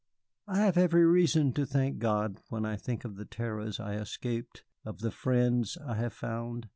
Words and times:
"I 0.47 0.61
have 0.61 0.79
every 0.79 1.05
reason 1.05 1.53
to 1.53 1.63
thank 1.63 1.99
God 1.99 2.39
when 2.49 2.65
I 2.65 2.75
think 2.75 3.05
of 3.05 3.17
the 3.17 3.23
terrors 3.25 3.79
I 3.79 3.97
escaped, 3.97 4.63
of 4.83 5.01
the 5.01 5.11
friends 5.11 5.77
I 5.77 5.93
have 5.93 6.13
found. 6.13 6.69